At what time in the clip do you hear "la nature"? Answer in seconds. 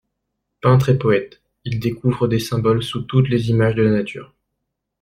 3.83-4.33